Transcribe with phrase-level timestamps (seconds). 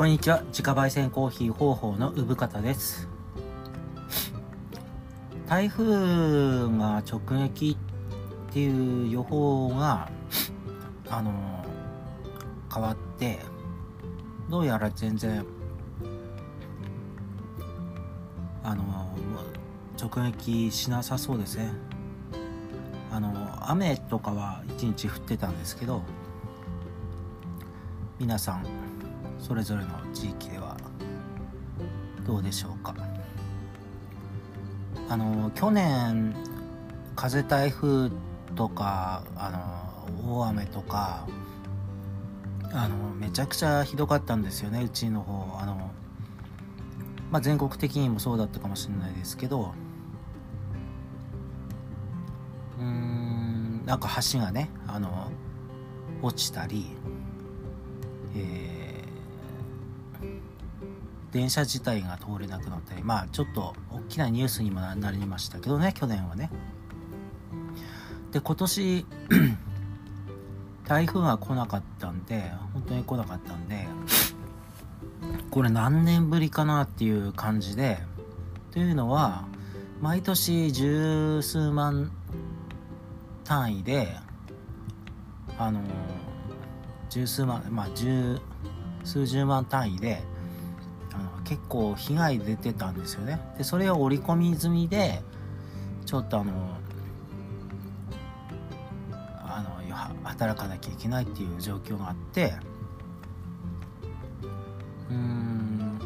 [0.00, 0.40] こんにちは。
[0.44, 3.06] 自家焙煎コーヒー方法の産方です。
[5.46, 7.76] 台風が直撃
[8.48, 10.08] っていう予報が
[11.10, 11.30] あの
[12.72, 13.40] 変わって
[14.48, 15.44] どうやら全然
[18.62, 18.82] あの
[20.00, 21.72] 直撃しなさそうですね。
[23.12, 23.34] あの
[23.70, 26.00] 雨とかは一日降ってたんですけど
[28.18, 28.79] 皆さん
[29.40, 30.76] それぞれの地域では
[32.26, 32.94] どうでしょうか？
[35.08, 36.34] あの去年
[37.16, 38.10] 風台風
[38.54, 41.26] とかあの大雨とか
[42.72, 45.58] あのめちゃくちゃひどかったんですよねうちの方。
[45.58, 45.90] あの、
[47.32, 49.72] まあ、全国的にもそうだったかもしれないですけど
[52.78, 55.32] うんなんか橋がねあの
[56.22, 56.86] 落ちたり
[58.36, 58.89] えー
[61.32, 66.50] 電車自体が通れなくなったりまあちょっと大きなニュースにもなりましたけどね去年はね。
[68.32, 69.06] で今年
[70.84, 73.86] 台風が来なかったんで本当に来なかったんで
[75.50, 77.98] これ何年ぶりかなっていう感じで
[78.72, 79.44] というのは
[80.00, 82.10] 毎年十数万
[83.44, 84.16] 単位で
[85.58, 85.80] あの
[87.08, 88.40] 十数万まあ十
[89.04, 90.22] 数十万単位で
[91.12, 93.40] あの結構被害出てたんですよね。
[93.58, 95.22] でそれを織り込み済みで
[96.06, 96.52] ちょっとあの
[99.42, 99.94] あの
[100.24, 102.54] 働かなきゃいけないっていう状況があって
[105.10, 105.98] うん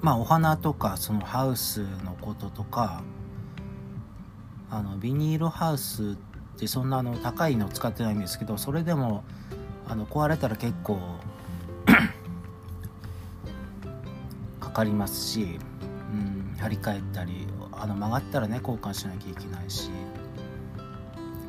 [0.00, 3.02] まあお花とかそのハウスのこととか
[4.70, 9.24] あのビニールハウスってそんなあの高いの使ってないんですけどそれでも
[9.86, 10.98] あの壊れたら結構
[14.74, 15.58] かりますし、
[16.12, 19.90] うん、張り替えたりあの曲がったらね交換しなきゃいけないし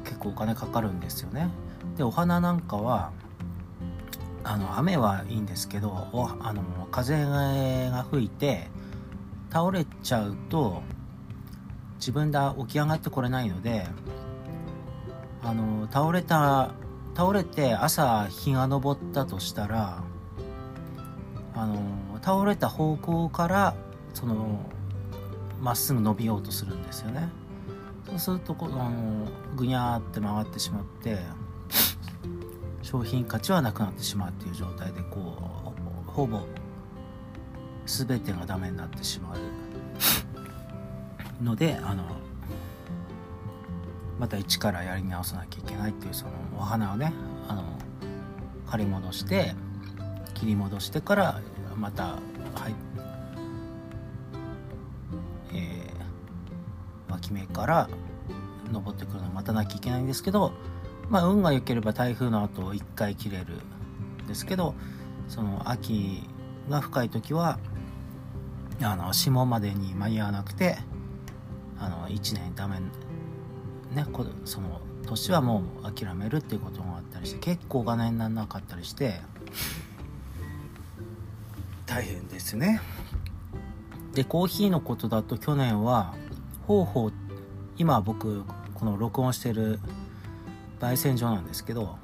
[0.06, 1.50] 結構お金かかるんですよね。
[1.97, 3.12] でお花なんかは
[4.44, 8.68] あの雨はいいんですけどあの風が吹いて
[9.52, 10.84] 倒れちゃうと
[11.96, 13.88] 自分で起き上がってこれないので
[15.41, 16.72] あの倒れた
[17.16, 20.03] 倒れて朝日が昇ったとしたら
[21.56, 21.75] あの
[22.25, 23.75] 倒れた方向から
[24.16, 24.59] その
[25.62, 27.30] まっすぐ伸びようとするんですよね。
[28.08, 28.91] そうするとこの
[29.56, 31.19] ぐにゃーって回ってしまって
[32.81, 35.74] 商品価値はなくなってしまうっていう状態でこ
[36.08, 36.41] うほぼ
[37.85, 39.38] 全てがダメになってしまう。
[41.44, 42.03] のであの
[44.19, 47.14] また一からやり直さなきゃいけないっていうそのお花をね
[47.47, 47.64] あの
[48.68, 49.53] 借り戻して
[50.34, 51.41] 切り戻してから
[51.78, 52.19] または
[52.69, 52.75] い。
[55.53, 57.90] えー、脇芽から
[58.72, 60.52] 登ってくるのを待たなきゃいけないんですけど
[61.09, 63.62] まあ運が良ければ台風の後1回切れる
[64.24, 64.75] んですけど
[65.28, 66.28] その秋
[66.69, 67.59] が深い時は
[68.81, 70.78] あの霜までに間に合わなくて
[71.80, 74.06] あの1年ダメね
[74.44, 79.22] その年はもう諦めるっていうこともあったりして結構お金にならなかったりして
[81.85, 82.81] 大変ですね。
[84.13, 86.16] でコーヒーのことだと去年は
[86.68, 87.12] 方法
[87.78, 89.79] 今僕この録音してる
[90.79, 91.97] 焙煎所なんですけど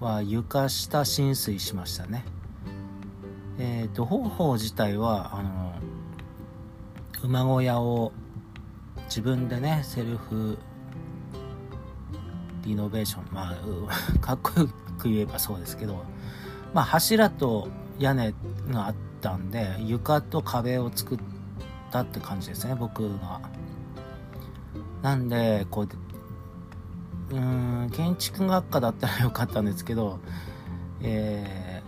[0.00, 2.24] は床下浸水しましたね。
[3.58, 5.74] えっ、ー、と方法自体はあの
[7.22, 8.12] 馬小屋を
[9.04, 10.58] 自分でねセルフ
[12.64, 13.24] リノベーション。
[13.32, 14.68] まあ かっこよ
[14.98, 16.04] く言えばそうですけど
[16.72, 17.68] まあ柱と
[18.02, 18.34] 屋根
[18.70, 21.18] があったんで床と壁を作っ
[21.90, 23.40] たって感じですね僕が。
[25.02, 30.20] なんでこううん建築学科だったらよかったんですけど
[31.02, 31.82] え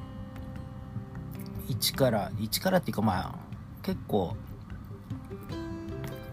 [1.69, 3.35] ー、一から一からっていうかまあ
[3.83, 4.37] 結構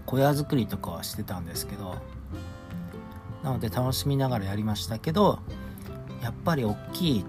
[0.05, 1.95] 小屋作りとかはしてたんですけど
[3.43, 5.39] なので楽しみながらやりましたけど
[6.21, 7.25] やっぱり大きい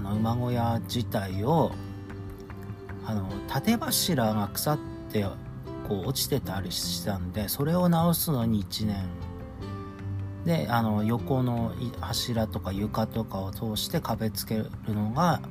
[0.00, 1.72] あの馬小屋自体を
[3.04, 4.78] あの縦柱が腐っ
[5.12, 5.24] て
[5.86, 9.04] こう落ちてたりしたんでそれを直すのに1年。
[10.46, 15.42] であの横の柱とか床とかを通して壁つけるのが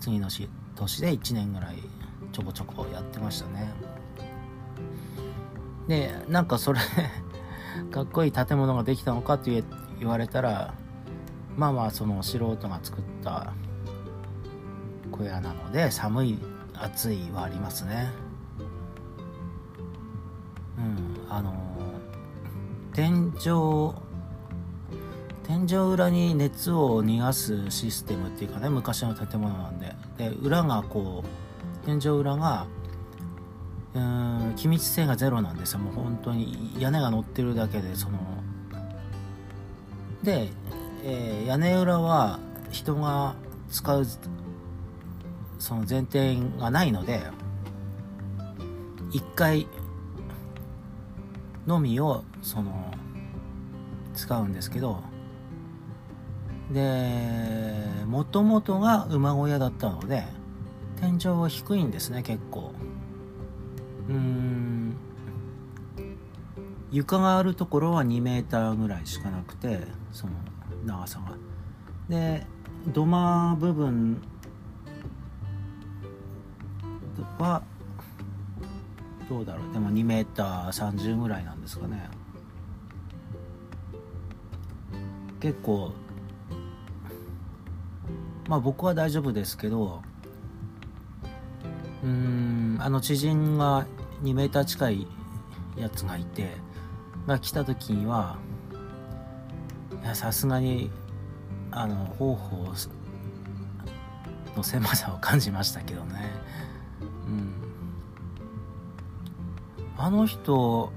[0.00, 0.28] 次の
[0.74, 1.76] 年で1年ぐらい
[2.30, 3.72] ちょこちょこやってましたね。
[5.88, 6.80] でなんかそれ
[7.90, 9.64] かっこいい建物ができたのかって
[9.98, 10.74] 言われたら
[11.56, 13.52] まあまあその素人が作った
[15.10, 16.38] 小屋なので寒い
[16.74, 18.10] 暑いはありますね。
[20.78, 21.54] うんあの
[22.92, 23.94] 天井
[25.44, 29.94] 天井裏に熱を逃がすシステムっていうかね昔の建物なんで。
[30.16, 32.66] で裏がこう天井裏が
[33.94, 35.80] うん気密性がゼロなんですよ。
[35.80, 38.18] もう本当に屋根が乗ってるだけでその
[40.22, 40.50] で、
[41.04, 42.38] えー、屋根裏は
[42.70, 43.34] 人が
[43.70, 44.06] 使う
[45.58, 47.20] その前提がないので
[49.12, 49.66] 1階
[51.66, 52.92] のみをその
[54.14, 55.02] 使うんですけど
[56.70, 60.24] でもともとが馬小屋だったので
[61.00, 62.72] 天井は低いんですね結構。
[64.08, 64.96] うん
[66.90, 69.80] 床があるところは2メーターぐらいしかなくて
[70.12, 70.32] その
[70.84, 71.36] 長さが。
[72.08, 72.46] で
[72.92, 74.20] 土間部分
[77.38, 77.62] は
[79.28, 79.72] どうだろう。
[79.72, 82.08] でも2メーター30ぐらいなんですかね。
[85.40, 85.92] 結構
[88.48, 90.02] まあ僕は大丈夫ですけど
[92.04, 93.86] うんあの知人が
[94.22, 95.06] 2メーー近い
[95.76, 96.50] やつがいて
[97.26, 98.36] が来た時には
[100.14, 100.90] さすがに
[101.70, 102.74] あの方法
[104.56, 106.30] の狭さを感じましたけどね。
[107.26, 107.52] うん。
[109.96, 110.92] あの人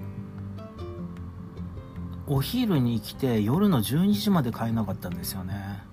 [2.27, 5.83] お昼に来て夜の12時まで帰んなかったんですよね。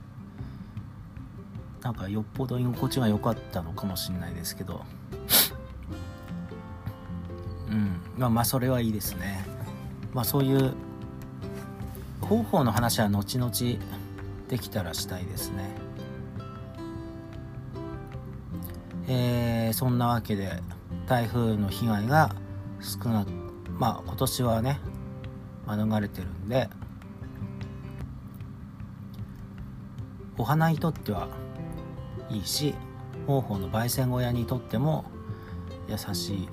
[1.82, 4.82] なんかよっぽど居心地が良かったのかもしれないですけど。
[7.68, 8.00] うん。
[8.16, 9.44] まあまあそれはいいですね。
[10.14, 10.74] まあそういう
[12.32, 13.52] 方法の話は後々
[14.48, 15.68] できたらしたいですね。
[19.06, 20.62] えー、そんなわけで
[21.06, 22.34] 台風の被害が
[22.80, 23.26] 少な
[23.78, 24.80] まあ今年はね
[25.66, 26.70] 免れてるんで
[30.38, 31.28] お花にとっては
[32.30, 32.74] いいし
[33.26, 35.04] 方法の焙煎小屋にとっても
[35.86, 36.48] 優しい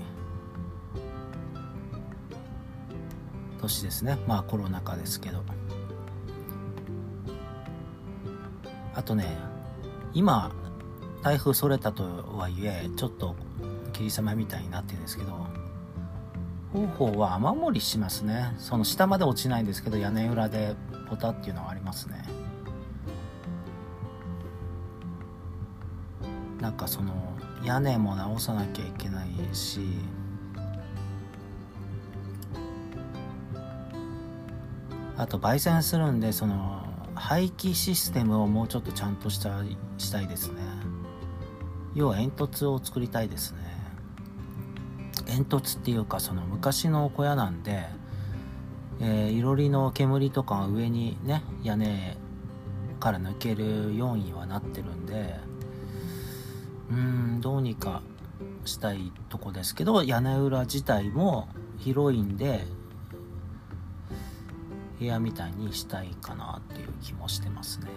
[3.62, 4.18] 年ですね。
[4.28, 5.59] まあコロナ禍ですけど。
[9.00, 9.38] あとね
[10.14, 10.52] 今
[11.22, 12.04] 台風それたと
[12.36, 13.34] はいえちょっと
[13.94, 15.48] 霧雨みたいになってるんですけど
[16.74, 18.54] 方法は雨漏りしますね。
[18.60, 20.76] その下まで落ちないんですけど屋根裏で
[21.10, 22.24] ポタっていうのはありますね。
[26.60, 27.14] なんかその
[27.64, 29.80] 屋根も直さなきゃいけないし
[35.18, 36.89] あと焙煎するんでその
[37.20, 39.62] 排気システムをもうちょっとちゃんとした
[39.98, 40.62] したいですね。
[41.94, 43.60] 要は煙突を作りたいですね。
[45.26, 47.86] 煙突っていうかその昔の小屋なんで、
[49.02, 52.18] えー、いろりの煙とかが上にね屋根
[53.02, 55.36] から抜けるようにはなってるんで
[56.90, 58.02] うんどうにか
[58.66, 62.66] したいとこですけど屋根裏自体も広いんで
[65.00, 67.88] 部屋みたいにしたいかなっていう気もしてますね。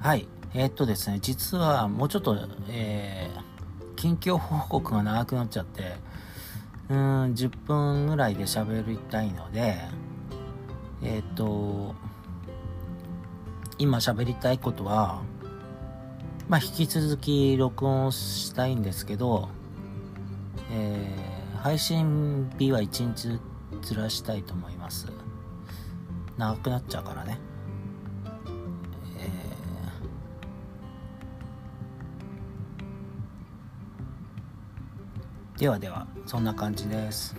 [0.00, 0.28] はい。
[0.58, 2.34] えー、っとですね実はもうちょっと
[2.70, 5.96] えー、近況報告が長くなっちゃって
[6.88, 9.76] うん10分ぐらいで喋りたいので
[11.02, 11.94] えっ、と
[13.76, 15.20] 今喋りたいことは
[16.48, 19.50] まあ引き続き録音したいんですけど
[20.70, 23.40] えー、配信日は1日
[23.82, 25.06] ずらしたいと思います。
[26.36, 27.38] 長くなっちゃうからね。
[29.18, 37.34] えー、ではではそんな感じです。